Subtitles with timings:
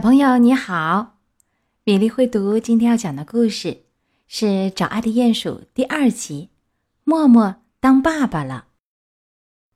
[0.00, 1.18] 小朋友你好，
[1.84, 3.82] 米粒会读今天要讲的故事
[4.26, 6.48] 是《找爱的鼹鼠》第二集。
[7.04, 8.68] 默默当爸爸了。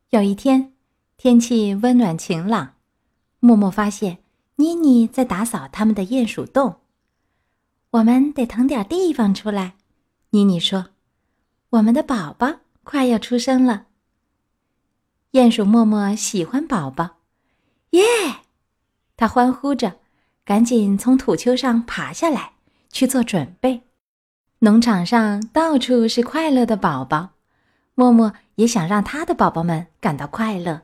[0.09, 0.73] 有一天，
[1.19, 2.77] 天气温暖晴朗，
[3.39, 4.21] 默默发现
[4.57, 6.77] 妮妮在打扫他们的鼹鼠洞。
[7.91, 9.75] 我们得腾点地方出来，
[10.31, 10.87] 妮妮说
[11.69, 13.89] ：“我们的宝宝快要出生了。”
[15.33, 17.17] 鼹鼠默默喜欢宝宝，
[17.91, 18.03] 耶！
[19.19, 20.01] 他欢呼着。
[20.45, 22.53] 赶紧从土丘上爬下来，
[22.91, 23.85] 去做准备。
[24.59, 27.31] 农场上到处是快乐的宝宝，
[27.95, 30.83] 默默也想让他的宝宝们感到快乐。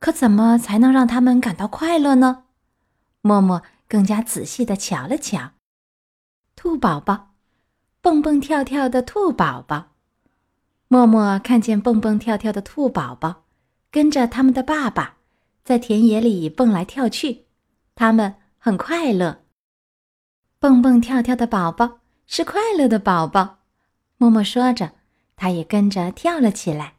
[0.00, 2.44] 可怎么才能让他们感到快乐呢？
[3.20, 5.52] 默默更加仔细的瞧了瞧，
[6.56, 7.30] 兔宝宝，
[8.00, 9.92] 蹦蹦跳跳的兔宝宝。
[10.88, 13.44] 默默看见蹦蹦跳跳的兔宝宝，
[13.92, 15.18] 跟着他们的爸爸，
[15.64, 17.44] 在田野里蹦来跳去，
[17.94, 18.34] 他们。
[18.66, 19.42] 很快乐，
[20.58, 23.58] 蹦蹦跳跳的宝宝是快乐的宝宝。
[24.16, 24.92] 默默说着，
[25.36, 26.94] 他也跟着跳了起来。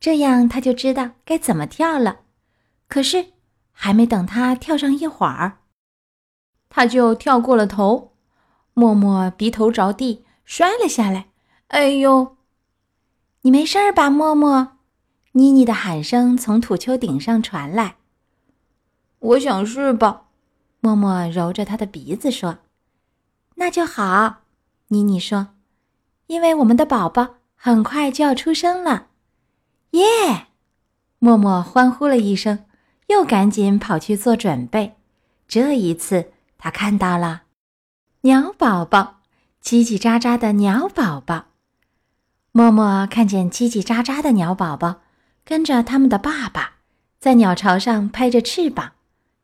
[0.00, 2.22] 这样他就知道该怎么跳了。
[2.88, 3.26] 可是，
[3.70, 5.58] 还没等他跳上一会儿，
[6.68, 8.16] 他就跳过了头。
[8.72, 11.28] 默默鼻头着地，摔了下来。
[11.68, 12.36] 哎呦！
[13.42, 14.78] 你没事吧，默默？
[15.30, 17.98] 妮妮的喊声从土丘顶上传来。
[19.20, 20.22] 我想是吧。
[20.84, 22.58] 默默揉着他的鼻子说
[23.56, 24.42] ：“那就好。”
[24.88, 25.54] 妮妮说
[26.28, 29.06] ：“因为我们的宝宝很快就要出生了。”
[29.92, 30.48] 耶！
[31.18, 32.66] 默默欢呼了一声，
[33.06, 34.96] 又赶紧跑去做准备。
[35.48, 37.44] 这一次，他看到了
[38.20, 39.20] 鸟宝宝，
[39.62, 41.46] 叽叽喳喳的鸟宝宝。
[42.52, 44.96] 默默看见叽叽喳喳的鸟宝宝，
[45.46, 46.74] 跟着他们的爸爸
[47.18, 48.92] 在鸟巢上拍着翅膀，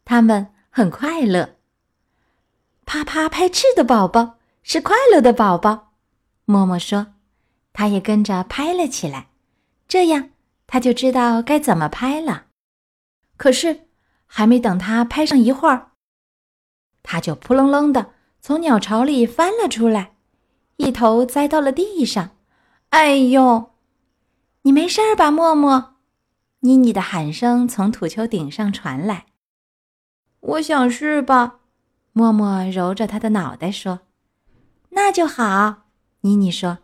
[0.04, 0.48] 他们。
[0.72, 1.56] 很快乐，
[2.86, 5.90] 啪啪拍翅的宝宝是快乐的宝宝。
[6.44, 7.08] 默默说，
[7.72, 9.30] 他也跟着拍了起来，
[9.88, 10.30] 这样
[10.68, 12.46] 他就知道该怎么拍了。
[13.36, 13.88] 可是，
[14.26, 15.90] 还没等他拍上一会儿，
[17.02, 20.12] 他就扑棱棱的从鸟巢里翻了出来，
[20.76, 22.36] 一头栽到了地上。
[22.90, 23.72] 哎呦，
[24.62, 25.96] 你没事吧，默默？
[26.60, 29.26] 妮妮的喊声从土丘顶上传来。
[30.40, 31.60] 我想是吧，
[32.12, 34.00] 默默揉着他的脑袋说
[34.90, 35.84] ：“那就好。”
[36.22, 36.78] 妮妮说：“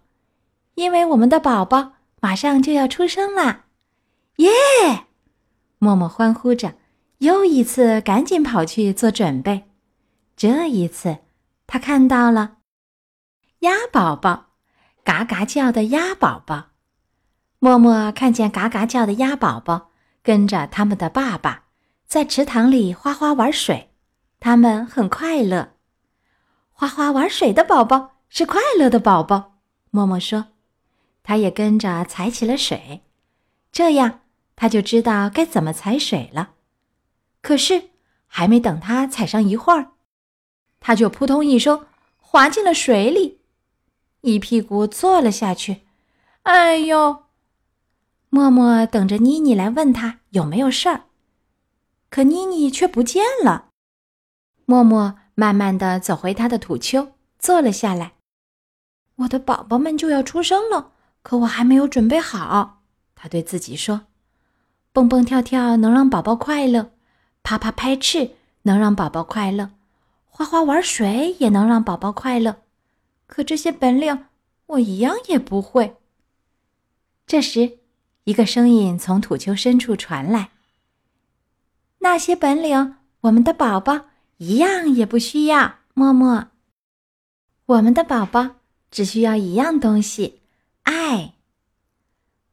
[0.74, 3.64] 因为我们的宝宝马上就要出生啦！”
[4.36, 4.48] 耶！
[5.78, 6.74] 默默欢呼着，
[7.18, 9.70] 又一次赶紧跑去做准备。
[10.36, 11.18] 这一次，
[11.66, 12.58] 他看到了
[13.60, 14.46] 鸭宝宝，
[15.04, 16.68] 嘎嘎叫的鸭宝宝。
[17.58, 19.90] 默默看见嘎嘎叫的鸭宝宝，
[20.22, 21.65] 跟着他们的爸爸。
[22.06, 23.90] 在池塘里哗哗玩水，
[24.38, 25.74] 他们很快乐。
[26.72, 29.58] 哗哗玩水的宝宝是快乐的宝宝。
[29.90, 30.46] 默默说，
[31.24, 33.02] 他也跟着踩起了水，
[33.72, 34.20] 这样
[34.54, 36.50] 他就知道该怎么踩水了。
[37.42, 37.90] 可是
[38.26, 39.92] 还没等他踩上一会儿，
[40.78, 41.86] 他就扑通一声
[42.18, 43.40] 滑进了水里，
[44.20, 45.82] 一屁股坐了下去。
[46.42, 47.24] 哎呦！
[48.28, 51.05] 默默等着妮妮来问他有没有事儿。
[52.16, 53.66] 可妮妮却不见了。
[54.64, 58.14] 默默慢慢的走回他的土丘，坐了下来。
[59.16, 62.80] 我的宝宝们就要出生了，可我还没有准备好。
[63.14, 64.06] 他对自己说
[64.94, 66.92] ：“蹦蹦跳跳能让宝宝快乐，
[67.42, 68.30] 啪啪拍翅
[68.62, 69.72] 能让宝宝快乐，
[70.24, 72.62] 哗哗玩水也能让宝宝快乐。
[73.26, 74.24] 可这些本领
[74.64, 75.98] 我一样也不会。”
[77.28, 77.80] 这时，
[78.24, 80.52] 一个声音从土丘深处传来。
[81.98, 85.76] 那些本领，我们的宝宝一样也不需要。
[85.94, 86.48] 默默，
[87.66, 88.56] 我们的宝宝
[88.90, 90.40] 只需要一样东西——
[90.84, 91.34] 爱。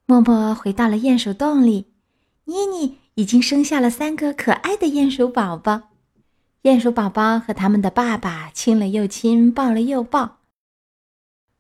[0.06, 1.94] 默默回到了鼹鼠洞里，
[2.46, 5.90] 妮妮已经生下了三个可爱的鼹鼠宝宝。
[6.64, 10.40] 鼹鼠宝宝和他们的爸爸亲了又亲，抱了又抱。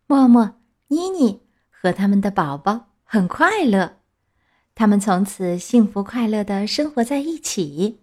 [0.07, 0.55] 默默、
[0.87, 3.97] 妮妮和他们的宝宝很快乐。
[4.75, 8.01] 他们从此幸福快乐的生活在一起。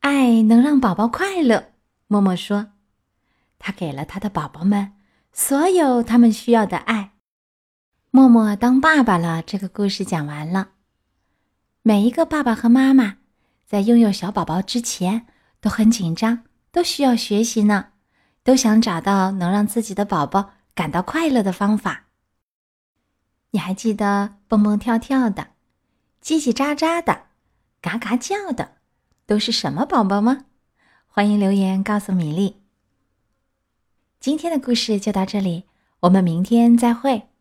[0.00, 1.72] 爱能让宝宝快乐，
[2.08, 2.72] 默默说
[3.58, 4.92] ：“他给了他的宝宝们
[5.32, 7.12] 所有他们需要的爱。”
[8.10, 9.40] 默默当爸爸了。
[9.40, 10.72] 这个故事讲完了。
[11.82, 13.18] 每一个爸爸和妈妈
[13.64, 15.26] 在拥有小宝宝之前
[15.60, 17.92] 都很紧张，都需要学习呢，
[18.44, 22.08] 都想找到能让自己的宝宝感到快乐的方法。
[23.52, 25.51] 你还记得蹦蹦跳跳的？
[26.22, 27.24] 叽叽喳喳的，
[27.80, 28.76] 嘎嘎叫的，
[29.26, 30.44] 都是什么宝宝吗？
[31.08, 32.62] 欢迎留言告诉米粒。
[34.20, 35.64] 今天的故事就到这里，
[35.98, 37.31] 我们明天再会。